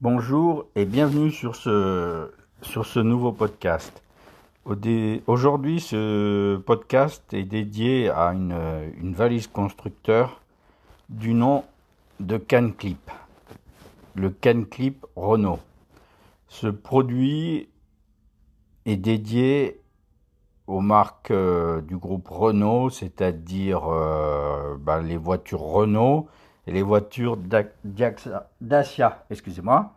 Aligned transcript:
Bonjour 0.00 0.66
et 0.76 0.84
bienvenue 0.84 1.32
sur 1.32 1.56
ce, 1.56 2.98
nouveau 3.00 3.32
podcast. 3.32 4.00
Aujourd'hui, 5.26 5.80
ce 5.80 6.56
podcast 6.58 7.24
est 7.34 7.42
dédié 7.42 8.08
à 8.08 8.28
une, 8.28 8.56
une 9.00 9.12
valise 9.14 9.48
constructeur 9.48 10.40
du 11.08 11.34
nom 11.34 11.64
de 12.20 12.36
CanClip, 12.36 13.10
le 14.14 14.30
CanClip 14.30 15.04
Renault. 15.16 15.58
Ce 16.46 16.68
produit 16.68 17.68
est 18.86 18.96
dédié 18.96 19.80
aux 20.68 20.80
marques 20.80 21.32
euh, 21.32 21.80
du 21.80 21.96
groupe 21.96 22.28
Renault, 22.28 22.90
c'est-à-dire 22.90 23.88
euh, 23.88 24.76
ben, 24.78 25.02
les 25.02 25.16
voitures 25.16 25.62
Renault 25.62 26.28
les 26.70 26.82
voitures 26.82 27.36
Dacia, 28.60 29.24
excusez-moi. 29.30 29.94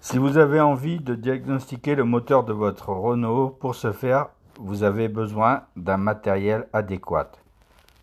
Si 0.00 0.18
vous 0.18 0.38
avez 0.38 0.60
envie 0.60 0.98
de 0.98 1.14
diagnostiquer 1.14 1.94
le 1.94 2.04
moteur 2.04 2.44
de 2.44 2.52
votre 2.52 2.88
Renault, 2.88 3.50
pour 3.50 3.74
ce 3.74 3.92
faire, 3.92 4.28
vous 4.58 4.82
avez 4.82 5.08
besoin 5.08 5.64
d'un 5.76 5.98
matériel 5.98 6.68
adéquat. 6.72 7.32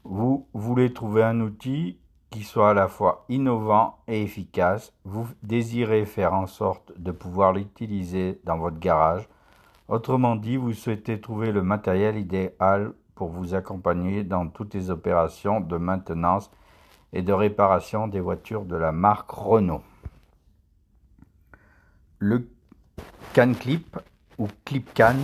Vous 0.04 0.48
voulez 0.54 0.94
trouver 0.94 1.24
un 1.24 1.42
outil 1.42 1.98
qui 2.30 2.44
soit 2.44 2.72
à 2.72 2.74
la 2.74 2.88
fois 2.88 3.26
innovant 3.30 3.98
et 4.08 4.22
efficace. 4.22 4.94
Vous 5.06 5.28
désirez 5.44 6.06
faire 6.06 6.34
en 6.34 6.48
sorte 6.48 6.92
de 6.98 7.12
pouvoir 7.12 7.54
l'utiliser 7.54 8.40
dans 8.44 8.58
votre 8.58 8.80
garage 8.80 9.28
Autrement 9.88 10.36
dit, 10.36 10.58
vous 10.58 10.74
souhaitez 10.74 11.22
trouver 11.22 11.52
le 11.52 11.64
matériel 11.64 12.18
idéal 12.18 12.94
pour 13.18 13.30
vous 13.30 13.56
accompagner 13.56 14.24
dans 14.24 14.48
toutes 14.48 14.76
les 14.76 14.92
opérations 14.92 15.60
de 15.60 15.76
maintenance 15.78 16.52
et 17.14 17.24
de 17.24 17.34
réparation 17.34 18.08
des 18.08 18.20
voitures 18.20 18.64
de 18.64 18.76
la 18.76 18.92
marque 18.92 19.32
Renault. 19.32 19.82
Le 22.20 22.48
can 23.34 23.54
clip 23.54 23.98
ou 24.38 24.48
clip 24.66 24.94
can 24.94 25.16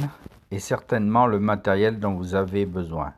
est 0.50 0.60
certainement 0.60 1.28
le 1.28 1.40
matériel 1.40 2.00
dont 2.00 2.16
vous 2.16 2.34
avez 2.34 2.66
besoin. 2.66 3.14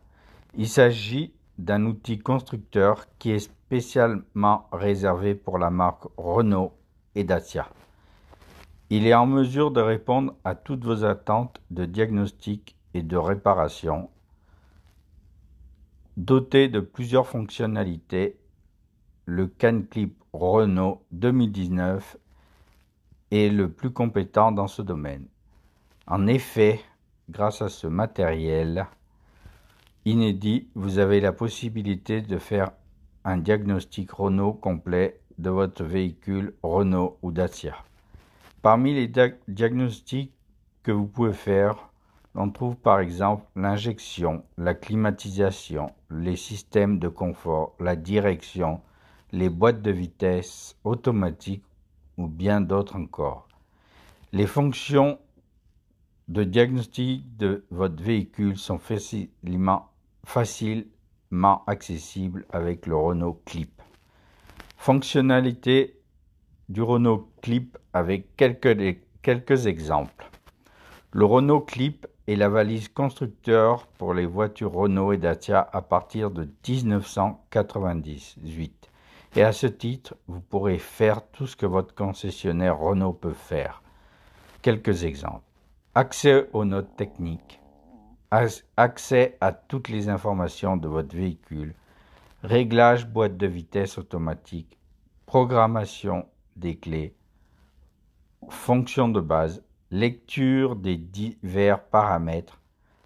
Il 0.55 0.67
s'agit 0.67 1.33
d'un 1.57 1.85
outil 1.85 2.19
constructeur 2.19 3.05
qui 3.17 3.31
est 3.31 3.39
spécialement 3.39 4.67
réservé 4.73 5.35
pour 5.35 5.57
la 5.57 5.69
marque 5.69 6.03
Renault 6.17 6.73
et 7.15 7.23
Dacia. 7.23 7.69
Il 8.89 9.07
est 9.07 9.13
en 9.13 9.25
mesure 9.25 9.71
de 9.71 9.81
répondre 9.81 10.35
à 10.43 10.53
toutes 10.53 10.83
vos 10.83 11.05
attentes 11.05 11.61
de 11.71 11.85
diagnostic 11.85 12.75
et 12.93 13.01
de 13.01 13.17
réparation. 13.17 14.09
Doté 16.17 16.69
de 16.69 16.79
plusieurs 16.79 17.27
fonctionnalités, 17.27 18.37
le 19.25 19.47
CanClip 19.47 20.15
Renault 20.31 21.03
2019 21.11 22.15
est 23.31 23.49
le 23.49 23.69
plus 23.69 23.91
compétent 23.91 24.53
dans 24.53 24.67
ce 24.67 24.81
domaine. 24.81 25.27
En 26.07 26.25
effet, 26.27 26.79
grâce 27.29 27.61
à 27.61 27.67
ce 27.67 27.87
matériel 27.87 28.87
inédit, 30.05 30.69
vous 30.73 30.99
avez 30.99 31.19
la 31.19 31.33
possibilité 31.33 32.21
de 32.21 32.37
faire 32.37 32.71
un 33.25 33.35
diagnostic 33.35 34.09
Renault 34.11 34.53
complet 34.53 35.19
de 35.37 35.49
votre 35.49 35.83
véhicule 35.83 36.53
Renault 36.63 37.17
ou 37.23 37.33
Dacia. 37.33 37.75
Parmi 38.61 38.93
les 38.93 39.11
diagnostics 39.49 40.31
que 40.81 40.93
vous 40.93 41.07
pouvez 41.07 41.33
faire, 41.33 41.89
on 42.35 42.49
trouve 42.49 42.75
par 42.75 42.99
exemple 42.99 43.45
l'injection, 43.55 44.43
la 44.57 44.73
climatisation, 44.73 45.91
les 46.11 46.35
systèmes 46.35 46.99
de 46.99 47.07
confort, 47.07 47.75
la 47.79 47.95
direction, 47.95 48.81
les 49.31 49.49
boîtes 49.49 49.81
de 49.81 49.91
vitesse 49.91 50.77
automatiques 50.83 51.63
ou 52.17 52.27
bien 52.27 52.61
d'autres 52.61 52.97
encore. 52.97 53.47
Les 54.33 54.47
fonctions 54.47 55.17
de 56.27 56.43
diagnostic 56.43 57.37
de 57.37 57.65
votre 57.69 58.01
véhicule 58.03 58.57
sont 58.57 58.79
facilement, 58.79 59.91
accessibles 61.67 62.45
avec 62.51 62.85
le 62.85 62.95
Renault 62.95 63.41
Clip. 63.45 63.81
Fonctionnalité 64.77 65.99
du 66.67 66.81
Renault 66.81 67.29
Clip 67.41 67.77
avec 67.93 68.35
quelques, 68.35 68.99
quelques 69.21 69.67
exemples. 69.67 70.29
Le 71.11 71.25
Renault 71.25 71.61
Clip 71.61 72.07
est 72.27 72.35
la 72.35 72.49
valise 72.49 72.89
constructeur 72.89 73.87
pour 73.87 74.13
les 74.13 74.25
voitures 74.25 74.73
Renault 74.73 75.13
et 75.13 75.17
Dacia 75.17 75.69
à 75.71 75.81
partir 75.81 76.31
de 76.31 76.49
1998. 76.67 78.89
Et 79.35 79.43
à 79.43 79.51
ce 79.51 79.67
titre, 79.67 80.15
vous 80.27 80.41
pourrez 80.41 80.79
faire 80.79 81.27
tout 81.27 81.45
ce 81.45 81.55
que 81.55 81.65
votre 81.65 81.93
concessionnaire 81.93 82.79
Renault 82.79 83.13
peut 83.13 83.33
faire. 83.33 83.83
Quelques 84.61 85.03
exemples. 85.03 85.43
Accès 85.93 86.49
aux 86.53 86.65
notes 86.65 86.95
techniques, 86.95 87.59
accès 88.77 89.37
à 89.39 89.53
toutes 89.53 89.89
les 89.89 90.09
informations 90.09 90.77
de 90.77 90.87
votre 90.87 91.15
véhicule, 91.15 91.75
réglage 92.43 93.07
boîte 93.07 93.37
de 93.37 93.47
vitesse 93.47 93.97
automatique, 93.97 94.77
programmation 95.25 96.27
des 96.55 96.77
clés, 96.77 97.15
fonctions 98.49 99.09
de 99.09 99.21
base, 99.21 99.63
lecture 99.95 100.75
des 100.75 100.97
divers 100.97 101.81
paramètres, 101.85 102.59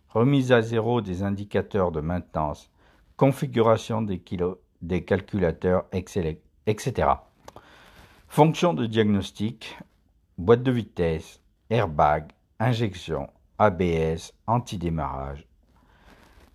remise 0.10 0.52
à 0.52 0.62
zéro 0.64 1.02
des 1.02 1.22
indicateurs 1.22 1.92
de 1.92 2.02
maintenance, 2.02 2.72
configuration 3.16 4.02
des, 4.02 5.04
calculateurs, 5.04 5.86
etc. 5.94 7.10
Fonction 8.28 8.74
de 8.74 8.88
diagnostic, 8.88 9.78
boîte 10.40 10.64
de 10.64 10.72
vitesse, 10.72 11.42
airbag, 11.70 12.32
injection, 12.60 13.30
ABS, 13.60 14.34
antidémarrage, 14.48 15.46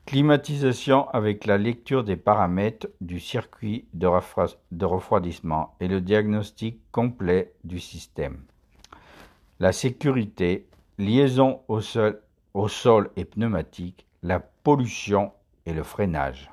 Climatisation 0.06 1.08
avec 1.10 1.46
la 1.46 1.56
lecture 1.56 2.04
des 2.04 2.16
paramètres 2.16 2.88
du 3.00 3.20
circuit 3.20 3.88
de, 3.94 4.06
refroidissement 4.84 5.76
et 5.80 5.88
le 5.88 6.02
diagnostic 6.02 6.80
complet 6.92 7.54
du 7.64 7.80
système. 7.80 8.44
La 9.60 9.70
sécurité, 9.70 10.66
liaison 10.98 11.60
au 11.68 11.80
sol, 11.80 13.10
et 13.16 13.24
pneumatique, 13.24 14.06
la 14.22 14.40
pollution 14.40 15.32
et 15.64 15.72
le 15.72 15.84
freinage. 15.84 16.50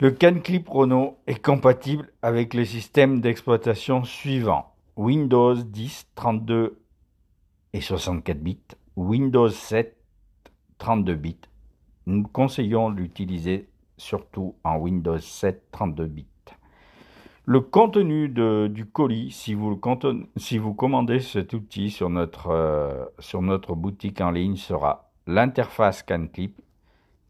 Le 0.00 0.10
CanClip 0.10 0.68
Renault 0.68 1.18
est 1.26 1.44
compatible 1.44 2.10
avec 2.22 2.54
les 2.54 2.64
systèmes 2.64 3.20
d'exploitation 3.20 4.02
suivants 4.02 4.74
Windows 4.96 5.54
10, 5.54 6.08
32 6.14 6.80
et 7.74 7.80
64 7.80 8.38
bits, 8.38 8.58
Windows 8.96 9.50
7, 9.50 9.96
32 10.78 11.14
bits. 11.14 11.40
Nous 12.06 12.22
conseillons 12.22 12.88
l'utiliser 12.88 13.68
surtout 13.96 14.56
en 14.64 14.78
Windows 14.78 15.18
7 15.18 15.70
32 15.70 16.06
bits. 16.06 16.26
Le 17.46 17.60
contenu 17.60 18.30
du 18.30 18.86
colis, 18.86 19.30
si 19.30 19.52
vous, 19.52 19.76
commandez 19.76 21.20
cet 21.20 21.52
outil 21.52 21.90
sur 21.90 22.08
notre, 22.08 22.48
euh, 22.48 23.04
sur 23.18 23.42
notre 23.42 23.74
boutique 23.74 24.22
en 24.22 24.30
ligne, 24.30 24.56
sera 24.56 25.10
l'interface 25.26 26.02
CanClip 26.02 26.58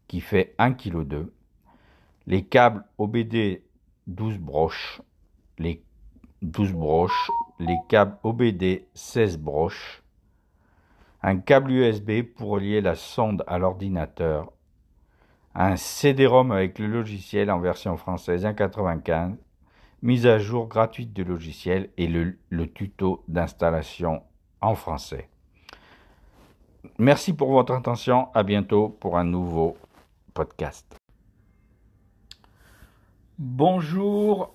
qui 0.07 0.21
fait 0.21 0.55
1,2 0.57 0.73
kg, 0.77 1.27
les 2.27 2.45
câbles 2.45 2.85
OBD 2.97 3.61
12 4.07 4.37
broches, 4.37 5.01
les 5.57 5.83
12 6.41 6.71
broches, 6.71 7.29
les 7.59 7.77
câbles 7.89 8.17
OBD 8.23 8.85
16 8.93 9.37
broches, 9.37 10.01
un 11.23 11.35
câble 11.39 11.71
USB 11.71 12.21
pour 12.21 12.51
relier 12.51 12.79
la 12.79 12.95
sonde 12.95 13.43
à 13.47 13.57
l'ordinateur, 13.57 14.53
un 15.55 15.75
CD-ROM 15.75 16.53
avec 16.53 16.79
le 16.79 16.87
logiciel 16.87 17.51
en 17.51 17.59
version 17.59 17.97
française 17.97 18.45
1.95, 18.45 19.35
mise 20.05 20.27
à 20.27 20.37
jour 20.37 20.67
gratuite 20.67 21.13
du 21.13 21.23
logiciel 21.23 21.89
et 21.97 22.05
le, 22.05 22.37
le 22.51 22.71
tuto 22.71 23.23
d'installation 23.27 24.21
en 24.61 24.75
français. 24.75 25.29
Merci 26.99 27.33
pour 27.33 27.51
votre 27.51 27.73
attention. 27.73 28.27
À 28.35 28.43
bientôt 28.43 28.87
pour 28.87 29.17
un 29.17 29.23
nouveau 29.23 29.77
podcast. 30.35 30.95
Bonjour 33.39 34.53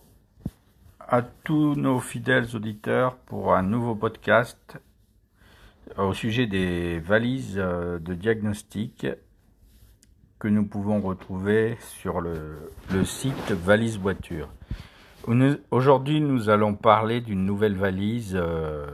à 1.01 1.23
tous 1.23 1.75
nos 1.75 1.99
fidèles 1.99 2.55
auditeurs 2.55 3.17
pour 3.17 3.53
un 3.53 3.63
nouveau 3.63 3.97
podcast 3.97 4.79
au 5.99 6.15
sujet 6.15 6.47
des 6.47 7.01
valises 7.01 7.59
euh, 7.59 7.99
de 7.99 8.15
diagnostic 8.15 9.05
que 10.39 10.47
nous 10.47 10.65
pouvons 10.65 11.01
retrouver 11.01 11.77
sur 11.81 12.21
le, 12.21 12.71
site 13.05 13.51
Valise 13.51 13.99
Voiture. 13.99 14.49
Aujourd'hui, 15.71 16.21
nous 16.21 16.49
allons 16.51 16.75
parler 16.75 17.21
d'une 17.21 17.45
nouvelle 17.47 17.77
valise, 17.77 18.33
euh, 18.35 18.85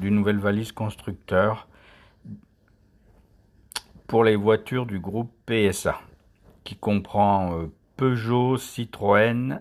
d'une 0.00 0.14
nouvelle 0.14 0.38
valise 0.38 0.70
constructeur 0.70 1.66
pour 4.06 4.22
les 4.22 4.36
voitures 4.36 4.86
du 4.86 5.00
groupe 5.00 5.32
PSA, 5.44 6.00
qui 6.62 6.76
comprend 6.76 7.58
euh, 7.58 7.66
Peugeot, 7.96 8.58
Citroën, 8.58 9.60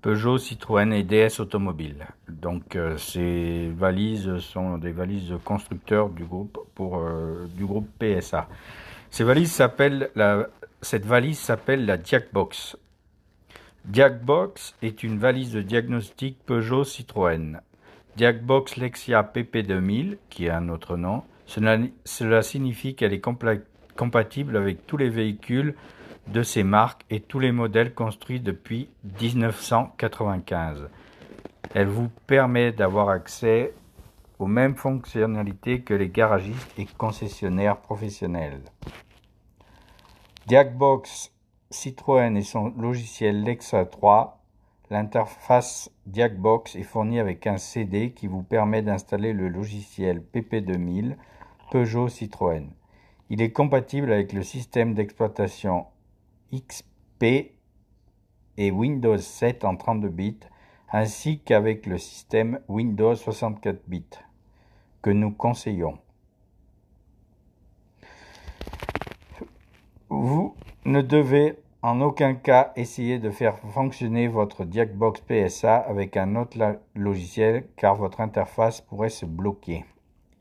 Peugeot, 0.00 0.38
Citroën 0.38 0.90
et 0.92 1.02
DS 1.02 1.38
Automobile. 1.38 2.06
Donc 2.26 2.74
euh, 2.74 2.96
ces 2.96 3.70
valises 3.76 4.38
sont 4.38 4.78
des 4.78 4.92
valises 4.92 5.34
constructeurs 5.44 6.08
du 6.08 6.24
groupe 6.24 6.58
pour 6.74 7.02
du 7.56 7.66
groupe 7.66 7.88
PSA. 7.98 8.48
Cette 9.10 9.26
valise 9.26 9.52
s'appelle 9.52 10.10
la 10.16 11.96
Diagbox. 11.98 12.78
Diagbox 13.84 14.74
est 14.82 15.02
une 15.02 15.18
valise 15.18 15.52
de 15.52 15.62
diagnostic 15.62 16.38
Peugeot 16.44 16.84
Citroën. 16.84 17.60
Diagbox 18.16 18.76
Lexia 18.76 19.22
PP2000, 19.22 20.18
qui 20.28 20.46
est 20.46 20.50
un 20.50 20.68
autre 20.68 20.96
nom, 20.96 21.22
cela, 21.46 22.42
signifie 22.42 22.94
qu'elle 22.94 23.14
est 23.14 23.24
compatible 23.96 24.56
avec 24.56 24.86
tous 24.86 24.98
les 24.98 25.08
véhicules 25.08 25.74
de 26.26 26.42
ces 26.42 26.64
marques 26.64 27.06
et 27.08 27.20
tous 27.20 27.38
les 27.38 27.52
modèles 27.52 27.94
construits 27.94 28.40
depuis 28.40 28.90
1995. 29.22 30.88
Elle 31.74 31.86
vous 31.86 32.10
permet 32.26 32.72
d'avoir 32.72 33.08
accès 33.08 33.72
aux 34.38 34.46
mêmes 34.46 34.76
fonctionnalités 34.76 35.80
que 35.80 35.94
les 35.94 36.08
garagistes 36.08 36.78
et 36.78 36.84
concessionnaires 36.84 37.78
professionnels. 37.78 38.60
Diagbox 40.46 41.32
Citroën 41.70 42.34
et 42.34 42.42
son 42.42 42.72
logiciel 42.78 43.42
Lexa 43.42 43.84
3, 43.84 44.42
l'interface 44.88 45.90
Diagbox 46.06 46.76
est 46.76 46.82
fournie 46.82 47.18
avec 47.18 47.46
un 47.46 47.58
CD 47.58 48.12
qui 48.12 48.26
vous 48.26 48.42
permet 48.42 48.80
d'installer 48.80 49.34
le 49.34 49.48
logiciel 49.48 50.24
PP2000 50.32 51.16
Peugeot 51.70 52.08
Citroën. 52.08 52.70
Il 53.28 53.42
est 53.42 53.52
compatible 53.52 54.10
avec 54.10 54.32
le 54.32 54.42
système 54.42 54.94
d'exploitation 54.94 55.84
XP 56.54 57.52
et 58.56 58.70
Windows 58.70 59.18
7 59.18 59.66
en 59.66 59.76
32 59.76 60.08
bits, 60.08 60.40
ainsi 60.90 61.40
qu'avec 61.40 61.84
le 61.84 61.98
système 61.98 62.60
Windows 62.68 63.14
64 63.14 63.82
bits, 63.86 64.04
que 65.02 65.10
nous 65.10 65.32
conseillons. 65.32 65.98
Vous 70.08 70.56
ne 70.88 71.02
devez 71.02 71.56
en 71.82 72.00
aucun 72.00 72.34
cas 72.34 72.72
essayer 72.74 73.18
de 73.18 73.30
faire 73.30 73.58
fonctionner 73.58 74.26
votre 74.26 74.64
Diagbox 74.64 75.20
PSA 75.20 75.76
avec 75.76 76.16
un 76.16 76.34
autre 76.34 76.80
logiciel 76.94 77.68
car 77.76 77.94
votre 77.94 78.20
interface 78.20 78.80
pourrait 78.80 79.10
se 79.10 79.26
bloquer. 79.26 79.84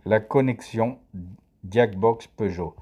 La 0.06 0.20
connexion 0.20 1.00
Diagbox 1.64 2.28
Peugeot. 2.28 2.76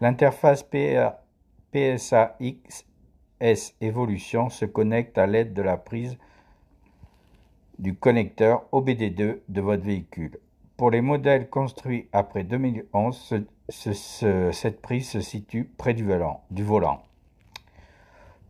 L'interface 0.00 0.64
PSA 0.64 2.36
XS 2.42 3.74
Evolution 3.80 4.50
se 4.50 4.64
connecte 4.64 5.16
à 5.16 5.26
l'aide 5.26 5.54
de 5.54 5.62
la 5.62 5.76
prise 5.76 6.18
du 7.78 7.94
connecteur 7.94 8.64
OBD2 8.72 9.38
de 9.48 9.60
votre 9.60 9.84
véhicule. 9.84 10.38
Pour 10.76 10.90
les 10.90 11.00
modèles 11.00 11.48
construits 11.48 12.08
après 12.12 12.42
2011, 12.42 13.44
cette 13.68 14.80
prise 14.82 15.08
se 15.08 15.20
situe 15.20 15.64
près 15.64 15.94
du 15.94 16.04
volant. 16.04 17.02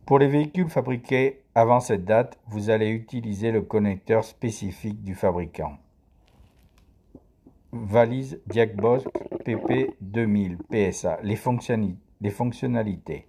Pour 0.05 0.19
les 0.19 0.27
véhicules 0.27 0.69
fabriqués 0.69 1.41
avant 1.55 1.79
cette 1.79 2.05
date, 2.05 2.37
vous 2.47 2.69
allez 2.69 2.89
utiliser 2.89 3.51
le 3.51 3.61
connecteur 3.61 4.23
spécifique 4.23 5.03
du 5.03 5.15
fabricant. 5.15 5.77
Valise 7.71 8.39
Diagbox 8.47 9.05
PP2000 9.45 10.57
PSA. 10.69 11.19
Les 11.23 11.35
fonctionnalités. 12.31 13.27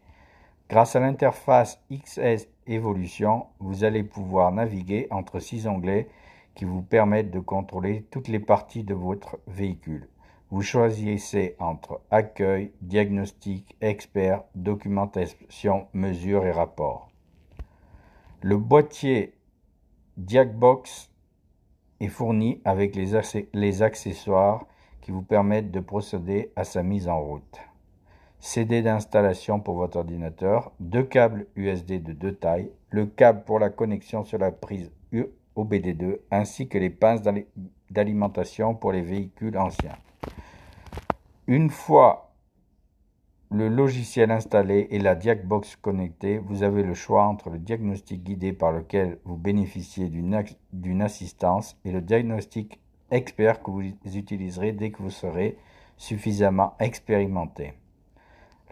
Grâce 0.69 0.97
à 0.97 1.00
l'interface 1.00 1.81
XS 1.91 2.49
Evolution, 2.67 3.47
vous 3.61 3.85
allez 3.85 4.03
pouvoir 4.03 4.50
naviguer 4.53 5.06
entre 5.11 5.39
six 5.39 5.67
onglets 5.67 6.09
qui 6.55 6.65
vous 6.65 6.82
permettent 6.82 7.31
de 7.31 7.41
contrôler 7.41 8.06
toutes 8.11 8.29
les 8.29 8.41
parties 8.41 8.82
de 8.82 8.94
votre 8.94 9.39
véhicule. 9.47 10.09
Vous 10.50 10.62
choisissez 10.62 11.56
entre 11.58 12.00
accueil, 12.12 12.70
diagnostic, 12.81 13.76
expert, 13.81 14.44
documentation, 14.54 15.88
mesure 15.93 16.46
et 16.46 16.52
rapport. 16.52 17.10
Le 18.43 18.56
boîtier 18.56 19.34
Diagbox 20.16 21.10
est 21.98 22.08
fourni 22.08 22.60
avec 22.64 22.94
les, 22.94 23.82
accessoires 23.82 24.66
qui 25.00 25.10
vous 25.10 25.22
permettent 25.22 25.72
de 25.72 25.81
procéder 25.81 26.52
à 26.54 26.62
sa 26.62 26.84
mise 26.84 27.08
en 27.08 27.20
route. 27.20 27.58
CD 28.38 28.82
d'installation 28.82 29.58
pour 29.58 29.75
votre 29.75 29.98
ordinateur, 29.98 30.70
deux 30.78 31.02
câbles 31.02 31.46
USB 31.56 32.02
de 32.02 32.12
deux 32.12 32.34
tailles, 32.34 32.70
le 32.90 33.06
câble 33.06 33.43
pour 33.44 33.58
la 33.58 33.70
connexion 33.70 34.22
sur 34.25 34.38
la 34.38 34.52
prise 34.52 34.93
OBD2 35.56 36.19
ainsi 36.31 36.69
que 36.69 36.78
les 36.78 36.90
pinces 36.90 37.22
d'alimentation 37.90 38.76
pour 38.76 38.93
les 38.93 39.02
véhicules 39.02 39.58
anciens. 39.58 39.96
Une 41.48 41.70
fois 41.70 42.34
le 43.52 43.69
logiciel 43.69 44.32
installé 44.32 44.88
et 44.90 44.98
la 44.98 45.14
Diagbox 45.14 45.76
connectée, 45.76 46.38
vous 46.38 46.64
avez 46.64 46.82
le 46.82 46.94
choix 46.94 47.25
entre 47.25 47.50
le 47.50 47.60
diagnostic 47.60 48.25
guidé 48.25 48.52
par 48.52 48.72
lequel 48.72 49.20
vous 49.25 49.37
bénéficiez 49.37 50.08
d'une 50.08 51.02
assistance 51.02 51.76
et 51.84 51.93
le 51.93 52.00
diagnostic 52.00 52.81
expert 53.12 53.62
que 53.62 53.70
vous 53.70 53.82
utiliserez 53.82 54.72
dès 54.72 54.90
que 54.90 55.00
vous 55.00 55.10
serez 55.10 55.56
suffisamment 55.96 56.75
expérimenté. 56.81 57.75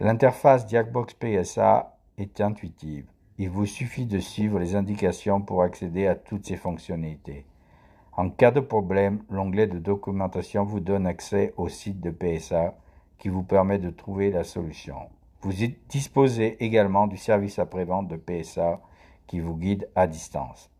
L'interface 0.01 0.65
Diagbox 0.65 1.13
PSA 1.13 1.97
est 2.17 2.41
intuitive. 2.41 3.05
Il 3.37 3.49
vous 3.49 3.65
suffit 3.65 4.05
de 4.05 4.19
suivre 4.19 4.59
les 4.59 4.75
indications 4.75 5.41
pour 5.41 5.63
accéder 5.63 6.07
à 6.07 6.15
toutes 6.15 6.45
ces 6.45 6.57
fonctionnalités. 6.57 7.45
En 8.17 8.29
cas 8.29 8.51
de 8.51 8.61
problème, 8.61 9.23
l'onglet 9.29 9.67
de 9.67 9.77
documentation 9.77 10.63
vous 10.63 10.79
donne 10.79 11.05
accès 11.05 11.53
au 11.57 11.67
site 11.67 11.99
de 11.99 12.11
PSA 12.11 12.75
qui 13.17 13.27
vous 13.27 13.43
permet 13.43 13.77
de 13.77 13.89
trouver 13.89 14.31
la 14.31 14.45
solution. 14.45 14.95
Vous 15.41 15.51
disposez 15.89 16.63
également 16.63 17.07
du 17.07 17.17
service 17.17 17.59
après-vente 17.59 18.07
de 18.07 18.15
PSA 18.15 18.79
qui 19.27 19.41
vous 19.41 19.57
guide 19.57 19.89
à 19.95 20.07
distance. 20.07 20.71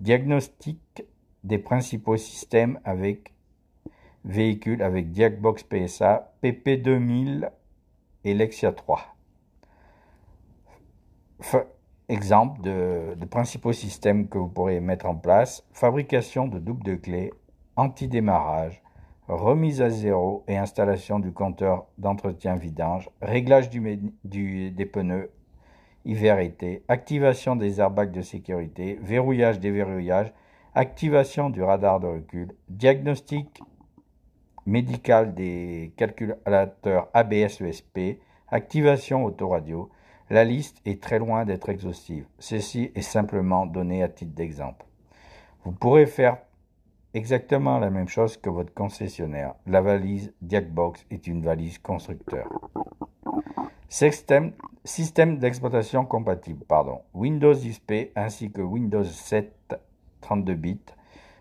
Diagnostic 0.00 1.04
des 1.44 1.58
principaux 1.58 2.18
systèmes 2.18 2.78
avec 2.84 3.32
véhicules 4.26 4.82
avec 4.82 5.12
Diagbox 5.12 5.62
PSA, 5.62 6.34
PP2000 6.42 7.50
et 8.24 8.34
Lexia 8.34 8.72
3. 8.72 9.00
Exemple 12.08 12.60
de, 12.62 13.16
principaux 13.30 13.72
systèmes 13.72 14.28
que 14.28 14.38
vous 14.38 14.48
pourrez 14.48 14.80
mettre 14.80 15.06
en 15.06 15.16
place, 15.16 15.64
fabrication 15.72 16.46
de 16.46 16.58
double 16.58 16.84
de 16.84 16.94
clés, 16.94 17.32
anti-démarrage, 17.76 18.82
remise 19.28 19.82
à 19.82 19.90
zéro 19.90 20.44
et 20.46 20.56
installation 20.56 21.18
du 21.18 21.32
compteur 21.32 21.86
d'entretien 21.98 22.56
vidange, 22.56 23.10
réglage 23.20 23.70
du, 23.70 24.70
des 24.70 24.86
pneus 24.86 25.30
hiver-été, 26.04 26.84
activation 26.86 27.56
des 27.56 27.80
airbags 27.80 28.12
de 28.12 28.22
sécurité, 28.22 28.98
verrouillage, 29.02 29.58
déverrouillage, 29.58 30.32
activation 30.74 31.50
du 31.50 31.62
radar 31.62 31.98
de 31.98 32.06
recul, 32.06 32.52
diagnostic 32.68 33.60
médical 34.66 35.34
des 35.34 35.92
calculateurs 35.96 37.08
ABS-ESP, 37.14 38.20
activation 38.48 39.24
autoradio. 39.24 39.90
La 40.30 40.44
liste 40.44 40.80
est 40.84 41.02
très 41.02 41.18
loin 41.18 41.44
d'être 41.44 41.68
exhaustive. 41.68 42.26
Ceci 42.38 42.90
est 42.94 43.02
simplement 43.02 43.66
donné 43.66 44.02
à 44.02 44.08
titre 44.08 44.34
d'exemple. 44.34 44.84
Vous 45.64 45.72
pourrez 45.72 46.06
faire 46.06 46.38
exactement 47.14 47.78
la 47.78 47.90
même 47.90 48.08
chose 48.08 48.36
que 48.36 48.50
votre 48.50 48.74
concessionnaire. 48.74 49.54
La 49.66 49.80
valise 49.80 50.32
Diagbox 50.42 51.06
est 51.10 51.26
une 51.26 51.42
valise 51.42 51.78
constructeur. 51.78 52.48
Système, 53.88 54.52
d'exploitation 55.38 56.04
compatible, 56.04 56.64
pardon. 56.66 57.02
Windows 57.14 57.54
XP 57.54 58.10
ainsi 58.16 58.50
que 58.50 58.62
Windows 58.62 59.04
7 59.04 59.76
32 60.20 60.54
bits 60.54 60.80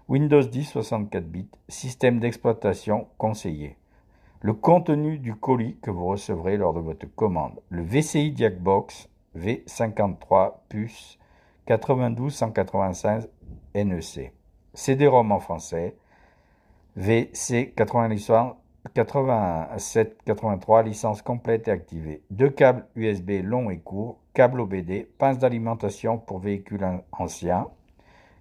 Windows 0.08 0.44
10 0.44 0.66
64 0.66 1.26
bits, 1.26 1.50
système 1.68 2.20
d'exploitation 2.20 3.08
conseillé. 3.18 3.76
Le 4.46 4.54
contenu 4.54 5.18
du 5.18 5.34
colis 5.34 5.76
que 5.82 5.90
vous 5.90 6.06
recevrez 6.06 6.56
lors 6.56 6.72
de 6.72 6.80
votre 6.80 7.08
commande. 7.16 7.60
Le 7.70 7.82
VCI 7.82 8.32
Diagbox 8.32 9.10
V53 9.36 10.54
puce 10.70 11.18
92 11.66 12.32
195 12.32 13.28
NEC. 13.74 14.34
CD-ROM 14.76 15.32
en 15.32 15.40
français. 15.40 15.98
VC 16.96 17.74
87 17.74 18.54
83 20.24 20.84
licence 20.84 21.24
complète 21.24 21.68
et 21.68 21.72
activée. 21.72 22.22
Deux 22.30 22.52
câbles 22.52 22.86
USB 22.96 23.42
longs 23.44 23.72
et 23.72 23.80
courts, 23.80 24.20
câble 24.36 24.62
OBD, 24.62 25.08
pince 25.18 25.40
d'alimentation 25.40 26.20
pour 26.20 26.38
véhicules 26.38 26.86
anciens, 27.14 27.66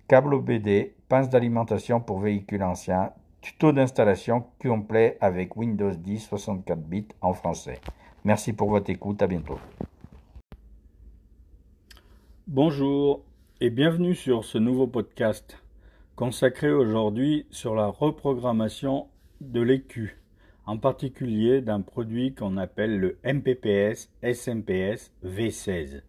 câble 0.07 0.35
OBD, 0.35 0.93
pince 1.09 1.31
d'alimentation 1.31 1.99
pour 1.99 2.19
véhicules 2.19 2.63
anciens, 2.63 3.11
tuto 3.45 3.73
d'installation 3.73 4.47
complet 4.59 5.19
avec 5.21 5.55
Windows 5.55 5.95
10 5.95 6.19
64 6.19 6.81
bits 6.81 7.09
en 7.21 7.35
français. 7.35 7.79
Merci 8.25 8.55
pour 8.55 8.71
votre 8.71 8.89
écoute, 8.89 9.21
à 9.21 9.27
bientôt. 9.27 9.59
Bonjour, 12.47 13.23
et 13.61 13.69
bienvenue 13.69 14.15
sur 14.15 14.45
ce 14.47 14.57
nouveau 14.57 14.87
podcast 14.87 15.63
consacré 16.17 16.73
aujourd'hui 16.73 17.47
sur 17.51 17.75
la 17.75 17.87
reprogrammation 17.87 19.09
de 19.43 19.61
l'écu, 19.61 20.17
en 20.65 20.79
particulier 20.79 21.61
d'un 21.61 21.83
produit 21.83 22.35
qu'on 22.35 22.57
appelle 22.57 22.99
le 22.99 23.19
MPPS 23.25 24.09
SMPS 24.23 25.13
V16. 25.23 26.01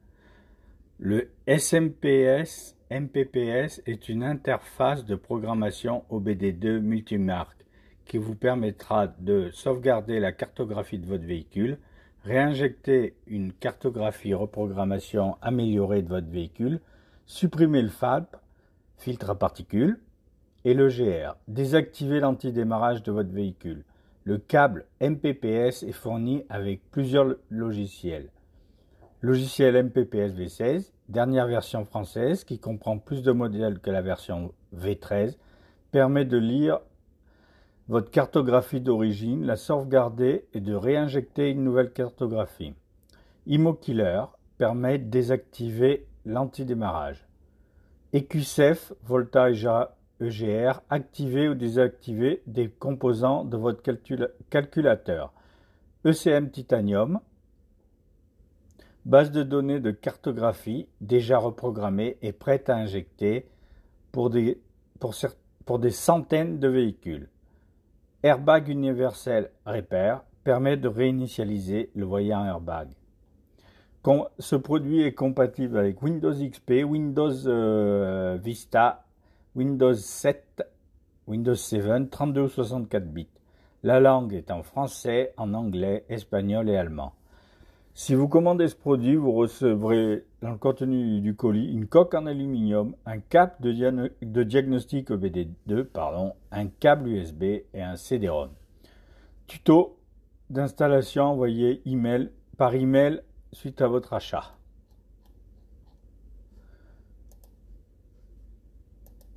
Le 0.98 1.30
SMPS 1.46 2.78
MPPS 2.90 3.82
est 3.86 4.08
une 4.08 4.24
interface 4.24 5.04
de 5.04 5.16
programmation 5.16 6.06
OBD2 6.10 6.80
multimarque 6.80 7.66
qui 8.06 8.18
vous 8.18 8.34
permettra 8.34 9.08
de 9.08 9.50
sauvegarder 9.52 10.22
la 10.22 10.32
cartographie 10.32 10.98
de 10.98 11.06
votre 11.06 11.26
véhicule, 11.26 11.80
réinjecter 12.24 13.18
une 13.28 13.52
cartographie 13.52 14.34
reprogrammation 14.34 15.36
améliorée 15.42 16.02
de 16.02 16.08
votre 16.08 16.30
véhicule, 16.30 16.80
supprimer 17.26 17.82
le 17.82 17.90
FAP, 17.90 18.38
filtre 18.98 19.32
à 19.32 19.36
particules, 19.36 20.00
et 20.64 20.74
le 20.74 20.88
GR, 20.88 21.36
désactiver 21.50 22.22
l'antidémarrage 22.22 23.04
de 23.04 23.12
votre 23.12 23.32
véhicule. 23.32 23.84
Le 24.24 24.38
câble 24.38 24.86
MPPS 25.02 25.84
est 25.84 25.92
fourni 25.92 26.46
avec 26.48 26.80
plusieurs 26.90 27.36
logiciels. 27.50 28.30
Logiciel 29.26 29.86
MPPS 29.86 30.36
V16, 30.36 30.92
dernière 31.10 31.48
version 31.48 31.84
française 31.84 32.44
qui 32.44 32.60
comprend 32.60 33.00
plus 33.00 33.24
de 33.24 33.32
modèles 33.32 33.80
que 33.80 33.90
la 33.90 34.04
version 34.04 34.54
V13, 34.78 35.36
permet 35.90 36.26
de 36.26 36.38
lire 36.38 36.80
votre 37.88 38.12
cartographie 38.12 38.82
d'origine, 38.82 39.44
la 39.44 39.56
sauvegarder 39.56 40.46
et 40.54 40.60
de 40.60 40.76
réinjecter 40.76 41.50
une 41.50 41.64
nouvelle 41.64 41.92
cartographie. 41.92 42.76
ImoKiller 43.48 44.26
permet 44.60 45.00
de 45.00 45.10
désactiver 45.10 46.06
l'antidémarrage. 46.24 47.28
EQCEF 48.14 48.94
Voltage 49.06 49.68
EGR 50.22 50.82
activer 50.92 51.50
ou 51.50 51.56
désactiver 51.56 52.44
des 52.46 52.70
composants 52.70 53.44
de 53.44 53.58
votre 53.58 53.82
calculateur. 54.52 55.34
ECM 56.04 56.52
Titanium 56.52 57.20
base 59.06 59.32
de 59.32 59.44
données 59.44 59.80
de 59.80 59.92
cartographie 59.92 60.88
déjà 61.00 61.38
reprogrammée 61.38 62.18
et 62.22 62.32
prête 62.32 62.70
à 62.70 62.76
injecter 62.76 63.48
pour 64.12 64.30
des, 64.30 64.60
centaines 65.92 66.60
de 66.60 66.68
véhicules. 66.68 67.30
Airbag 68.24 68.68
universel 68.68 69.52
Repair 69.66 70.24
permet 70.44 70.78
de 70.78 70.88
réinitialiser 70.88 71.92
le 71.96 72.06
voyant 72.06 72.44
airbag. 72.44 72.90
Ce 74.38 74.56
produit 74.56 75.02
est 75.02 75.14
compatible 75.14 75.78
avec 75.78 76.02
Windows 76.04 76.34
XP, 76.34 76.84
Windows 76.86 77.48
euh, 77.48 78.38
Vista, 78.42 79.06
Windows 79.56 79.96
7, 79.96 80.64
Windows 81.28 81.56
7, 81.56 82.12
32 82.12 82.42
ou 82.42 82.48
64 82.48 83.12
bits. 83.12 83.28
La 83.82 84.00
langue 84.00 84.34
est 84.34 84.52
en 84.52 84.62
français, 84.62 85.34
en 85.38 85.54
anglais, 85.54 86.06
espagnol 86.10 86.70
et 86.70 86.78
allemand. 86.78 87.14
Si 87.98 88.14
vous 88.14 88.28
commandez 88.28 88.68
ce 88.68 88.76
produit, 88.76 89.16
vous 89.16 89.32
recevrez 89.32 90.26
dans 90.42 90.52
le 90.52 90.58
contenu 90.58 91.22
du 91.22 91.34
colis 91.34 91.72
une 91.72 91.88
coque 91.88 92.14
en 92.14 92.26
aluminium, 92.26 92.94
un 93.06 93.20
câble 93.20 93.56
de, 93.62 94.44
diagnostic 94.44 95.12
OBD2, 95.12 95.86
pardon, 95.86 96.34
un 96.52 96.68
câble 96.68 97.08
USB 97.08 97.44
et 97.44 97.82
un 97.82 97.96
CD-ROM. 97.96 98.50
Tuto 99.48 99.98
d'installation 100.50 101.24
envoyé 101.24 101.82
email, 101.86 102.32
par 102.58 102.76
email 102.76 103.22
suite 103.54 103.82
à 103.82 103.88
votre 103.88 104.12
achat. 104.12 104.58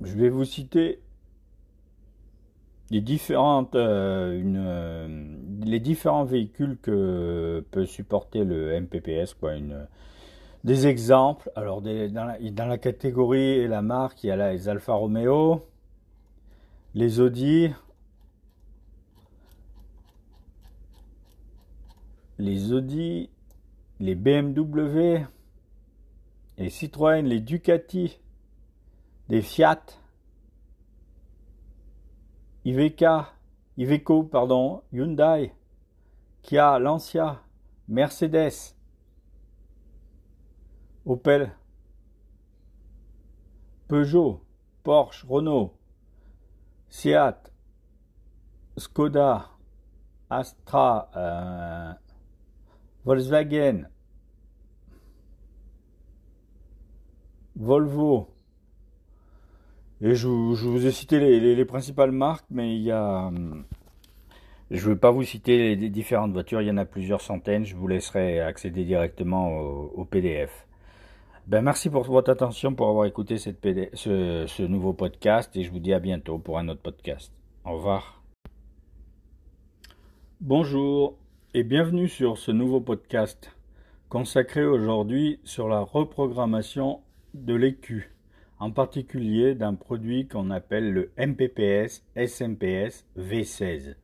Je 0.01 0.17
vais 0.17 0.29
vous 0.29 0.43
citer 0.43 1.01
les 2.91 2.99
différentes, 2.99 3.75
euh, 3.75 4.43
euh, 4.43 5.37
les 5.69 5.79
différents 5.79 6.25
véhicules 6.25 6.77
que 6.81 7.65
peut 7.71 7.85
supporter 7.85 8.43
le 8.43 8.79
MPPS, 8.79 9.33
quoi, 9.33 9.55
une, 9.55 9.87
des 10.63 10.87
exemples. 10.87 11.51
Alors, 11.55 11.81
dans, 11.81 12.67
la, 12.67 12.77
catégorie 12.77 13.59
et 13.59 13.67
la 13.67 13.81
marque, 13.81 14.23
il 14.23 14.27
y 14.27 14.31
a 14.31 14.51
les 14.51 14.67
Alfa 14.67 14.93
Romeo, 14.93 15.65
les 16.95 17.19
Audi, 17.19 17.69
les 22.37 22.73
Audi, 22.73 23.29
les 23.99 24.15
BMW, 24.15 25.25
les 26.57 26.69
Citroën, 26.69 27.21
les 27.21 27.39
Ducati, 27.39 28.19
les 29.29 29.41
Fiat, 29.41 29.83
Iveca, 32.65 33.33
Iveco, 33.77 34.23
pardon, 34.23 34.81
Hyundai, 34.91 35.53
Kia, 36.41 36.79
Lancia, 36.79 37.41
Mercedes, 37.87 38.75
Opel, 41.05 41.51
Peugeot, 43.87 44.43
Porsche, 44.83 45.25
Renault, 45.27 45.73
Seat, 46.89 47.51
Skoda, 48.77 49.49
Astra, 50.29 51.09
euh, 51.15 51.93
Volkswagen, 53.05 53.89
Volvo, 57.55 58.29
et 60.01 60.15
je, 60.15 60.27
vous 60.27 60.85
ai 60.85 60.91
cité 60.91 61.19
les, 61.19 61.65
principales 61.65 62.11
marques, 62.11 62.45
mais 62.49 62.73
il 62.75 62.83
y 62.83 62.91
a. 62.91 63.29
Je 64.71 64.87
ne 64.87 64.93
vais 64.93 64.99
pas 64.99 65.09
vous 65.09 65.23
citer 65.23 65.75
les 65.75 65.89
différentes 65.89 66.31
voitures, 66.31 66.61
il 66.61 66.67
y 66.67 66.71
en 66.71 66.77
a 66.77 66.85
plusieurs 66.85 67.21
centaines. 67.21 67.65
Je 67.65 67.75
vous 67.75 67.87
laisserai 67.87 68.39
accéder 68.39 68.85
directement 68.85 69.49
au, 69.49 70.05
PDF. 70.05 70.67
Ben, 71.47 71.63
merci 71.63 71.89
pour 71.89 72.03
votre 72.03 72.29
attention, 72.29 72.75
pour 72.75 72.89
avoir 72.89 73.05
écouté 73.05 73.39
cette 73.39 73.65
ce, 73.95 74.45
ce 74.47 74.63
nouveau 74.63 74.93
podcast, 74.93 75.55
et 75.55 75.63
je 75.63 75.71
vous 75.71 75.79
dis 75.79 75.93
à 75.93 75.99
bientôt 75.99 76.37
pour 76.37 76.59
un 76.59 76.69
autre 76.69 76.81
podcast. 76.81 77.33
Au 77.65 77.73
revoir. 77.73 78.21
Bonjour 80.39 81.17
et 81.55 81.63
bienvenue 81.63 82.07
sur 82.07 82.37
ce 82.37 82.51
nouveau 82.51 82.79
podcast 82.79 83.55
consacré 84.07 84.63
aujourd'hui 84.63 85.39
sur 85.43 85.67
la 85.67 85.79
reprogrammation 85.79 87.01
de 87.33 87.55
l'écu 87.55 88.13
en 88.59 88.71
particulier 88.71 89.55
d'un 89.55 89.73
produit 89.73 90.27
qu'on 90.27 90.51
appelle 90.51 90.91
le 90.91 91.11
MPPS 91.17 92.03
SMPS 92.15 93.05
V16. 93.17 93.95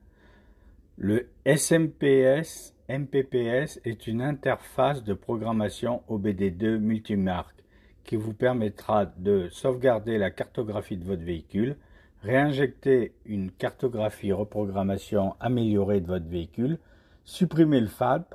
Le 0.98 1.28
SMPS 1.46 2.74
MPPS 2.88 3.82
est 3.84 4.08
une 4.08 4.22
interface 4.22 5.04
de 5.04 5.14
programmation 5.14 6.04
OBD2 6.10 6.78
multimarque 6.78 7.66
qui 8.06 8.16
vous 8.16 8.34
permettra 8.34 9.06
de 9.06 9.50
sauvegarder 9.50 10.18
la 10.18 10.32
cartographie 10.32 10.96
de 10.96 11.04
votre 11.04 11.24
véhicule, 11.24 11.76
réinjecter 12.22 13.14
une 13.26 13.52
cartographie 13.52 14.32
reprogrammation 14.32 15.36
améliorée 15.42 16.00
de 16.00 16.08
votre 16.08 16.30
véhicule, 16.30 16.80
supprimer 17.26 17.82
le 17.82 17.88
FAP, 17.88 18.34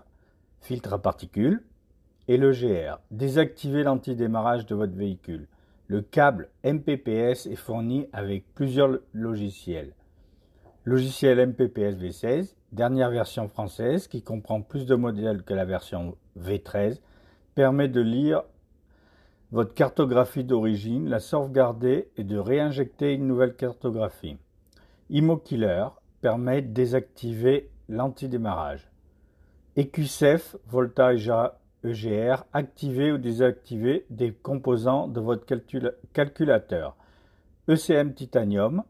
filtre 0.60 0.92
à 0.92 1.00
particules, 1.00 1.62
et 2.28 2.36
le 2.36 2.52
GR, 2.52 3.00
désactiver 3.10 3.84
l'antidémarrage 3.84 4.66
de 4.66 4.74
votre 4.74 4.94
véhicule. 4.94 5.48
Le 5.86 6.02
câble 6.02 6.50
MPPS 6.62 7.46
est 7.46 7.56
fourni 7.56 8.06
avec 8.12 8.44
plusieurs 8.54 8.98
logiciels. 9.14 9.94
Logiciel 10.86 11.46
MPPS 11.46 11.98
V16, 11.98 12.54
dernière 12.72 13.10
version 13.10 13.48
française 13.48 14.08
qui 14.08 14.22
comprend 14.22 14.62
plus 14.62 14.86
de 14.86 14.94
modèles 14.94 15.42
que 15.42 15.52
la 15.52 15.66
version 15.66 16.16
V13, 16.38 17.00
permet 17.54 17.88
de 17.88 18.00
lire 18.00 18.44
votre 19.52 19.74
cartographie 19.74 20.42
d'origine, 20.42 21.06
la 21.06 21.20
sauvegarder 21.20 22.08
et 22.16 22.24
de 22.24 22.38
réinjecter 22.38 23.12
une 23.12 23.26
nouvelle 23.26 23.56
cartographie. 23.56 24.38
ImoKiller 25.10 25.88
permet 26.22 26.62
de 26.62 26.72
désactiver 26.72 27.68
l'antidémarrage. 27.90 28.90
EQCEF 29.76 30.56
Voltage 30.66 31.30
EGR 31.84 32.44
activer 32.54 33.12
ou 33.12 33.18
désactiver 33.18 34.06
des 34.08 34.32
composants 34.32 35.08
de 35.08 35.20
votre 35.20 35.44
calculateur. 36.14 36.96
ECM 37.68 38.14
Titanium 38.14 38.82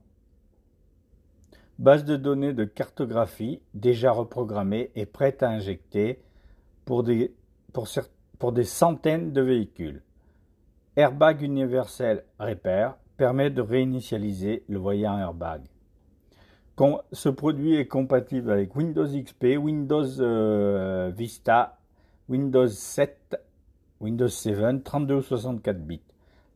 base 1.80 2.04
de 2.04 2.16
données 2.16 2.52
de 2.52 2.64
cartographie 2.64 3.62
déjà 3.72 4.12
reprogrammée 4.12 4.90
et 4.94 5.06
prête 5.06 5.42
à 5.42 5.49
injecter 5.49 6.20
pour 6.84 7.02
des, 7.02 7.34
centaines 8.64 9.32
de 9.32 9.40
véhicules. 9.40 10.02
Airbag 10.96 11.40
universel 11.40 12.25
Repair 12.38 12.96
permet 13.16 13.50
de 13.50 13.62
réinitialiser 13.62 14.62
le 14.68 14.78
voyant 14.78 15.18
airbag. 15.18 15.62
Ce 17.12 17.28
produit 17.28 17.75
est 17.75 17.88
compatible 17.88 18.50
avec 18.50 18.76
Windows 18.76 19.06
XP, 19.06 19.58
Windows 19.58 20.20
euh, 20.20 21.10
Vista 21.14 21.78
Windows 22.30 22.68
7, 22.68 23.37
Windows 24.00 24.28
7, 24.28 24.84
32 24.84 25.14
ou 25.16 25.20
64 25.22 25.84
bits. 25.84 26.00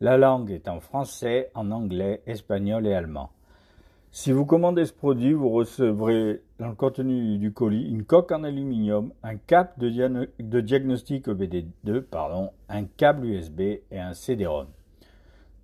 La 0.00 0.16
langue 0.16 0.52
est 0.52 0.68
en 0.68 0.78
français, 0.78 1.50
en 1.54 1.72
anglais, 1.72 2.22
espagnol 2.26 2.86
et 2.86 2.94
allemand. 2.94 3.30
Si 4.16 4.30
vous 4.30 4.46
commandez 4.46 4.86
ce 4.86 4.92
produit, 4.92 5.32
vous 5.32 5.50
recevrez 5.50 6.40
dans 6.60 6.68
le 6.68 6.76
contenu 6.76 7.36
du 7.36 7.52
colis 7.52 7.90
une 7.90 8.04
coque 8.04 8.30
en 8.30 8.44
aluminium, 8.44 9.12
un 9.24 9.34
cap 9.34 9.76
de, 9.80 10.60
diagnostic 10.60 11.26
OBD2, 11.26 12.00
pardon, 12.00 12.52
un 12.68 12.84
câble 12.84 13.26
USB 13.26 13.60
et 13.60 13.98
un 13.98 14.14
CD-ROM. 14.14 14.68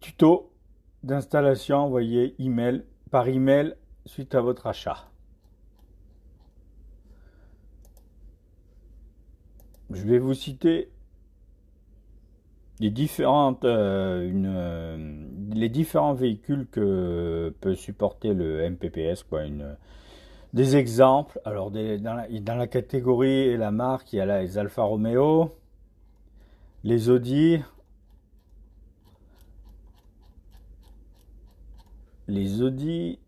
Tuto 0.00 0.50
d'installation 1.04 1.76
envoyé 1.76 2.34
email, 2.40 2.82
par 3.12 3.28
email 3.28 3.76
suite 4.04 4.34
à 4.34 4.40
votre 4.40 4.66
achat. 4.66 5.08
Je 9.90 10.02
vais 10.02 10.18
vous 10.18 10.34
citer 10.34 10.90
les 12.80 12.90
différentes, 12.90 13.64
euh, 13.64 14.28
euh, 14.28 15.28
les 15.54 15.68
différents 15.68 16.14
véhicules 16.14 16.66
que 16.70 17.54
peut 17.60 17.74
supporter 17.74 18.34
le 18.34 18.68
MPPS, 18.68 19.24
quoi, 19.24 19.44
une, 19.44 19.76
des 20.52 20.76
exemples. 20.76 21.40
Alors, 21.44 21.70
dans, 21.70 22.56
la, 22.56 22.66
catégorie 22.66 23.48
et 23.48 23.56
la 23.56 23.70
marque, 23.70 24.12
il 24.12 24.16
y 24.16 24.20
a 24.20 24.42
les 24.42 24.58
Alfa 24.58 24.82
Romeo, 24.82 25.56
les 26.84 27.08
Audi, 27.08 27.60
les 32.28 32.62
Audi, 32.62 33.18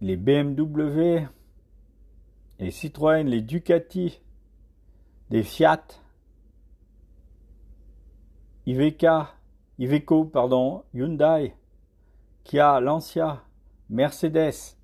les 0.00 0.16
BMW, 0.16 1.26
les 2.58 2.70
Citroën, 2.70 3.24
les 3.24 3.40
Ducati, 3.40 4.20
les 5.30 5.42
Fiat, 5.42 5.82
Iveca, 8.66 9.34
Iveco, 9.78 10.24
pardon, 10.24 10.84
Hyundai, 10.92 11.54
Kia, 12.44 12.80
Lancia, 12.80 13.42
Mercedes, 13.88 14.76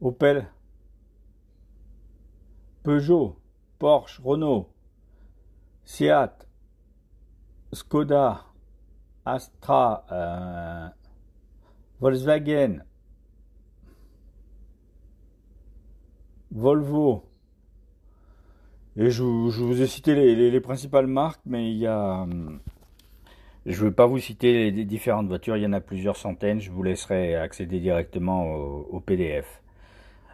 Opel, 0.00 0.46
Peugeot, 2.82 3.36
Porsche, 3.78 4.20
Renault, 4.24 4.68
Seat, 5.84 6.46
Skoda, 7.72 8.44
Astra, 9.24 10.04
euh, 10.12 10.88
Volkswagen, 12.00 12.84
Volvo, 16.50 17.24
et 18.96 19.10
je, 19.10 19.22
vous 19.22 19.82
ai 19.82 19.86
cité 19.86 20.14
les, 20.14 20.60
principales 20.60 21.06
marques, 21.06 21.40
mais 21.46 21.70
il 21.70 21.78
y 21.78 21.86
a. 21.86 22.22
Hum, 22.22 22.60
je 23.66 23.82
ne 23.82 23.88
vais 23.88 23.94
pas 23.94 24.06
vous 24.06 24.18
citer 24.18 24.70
les 24.70 24.84
différentes 24.84 25.26
voitures, 25.26 25.56
il 25.56 25.64
y 25.64 25.66
en 25.66 25.72
a 25.72 25.80
plusieurs 25.80 26.16
centaines. 26.16 26.60
Je 26.60 26.70
vous 26.70 26.84
laisserai 26.84 27.34
accéder 27.34 27.80
directement 27.80 28.44
au, 28.54 29.00
PDF. 29.00 29.60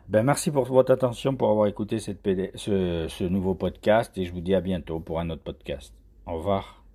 Ben, 0.09 0.23
merci 0.23 0.51
pour 0.51 0.67
votre 0.67 0.93
attention, 0.93 1.35
pour 1.35 1.49
avoir 1.51 1.67
écouté 1.67 1.99
cette 1.99 2.23
ce 2.57 3.25
nouveau 3.25 3.55
podcast, 3.55 4.17
et 4.19 4.27
je 4.27 4.33
vous 4.33 4.43
dis 4.43 4.55
à 4.55 4.61
bientôt 4.61 5.01
pour 5.01 5.19
un 5.19 5.31
autre 5.31 5.43
podcast. 5.43 5.95
Au 6.27 6.37
revoir. 6.37 6.82